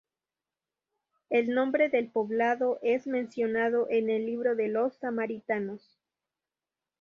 El 1.29 1.53
nombre 1.53 1.89
del 1.89 2.09
poblado 2.09 2.79
es 2.81 3.05
mencionado 3.05 3.85
en 3.91 4.09
el 4.09 4.25
libro 4.25 4.55
de 4.55 4.67
los 4.67 4.95
samaritanos. 4.95 5.99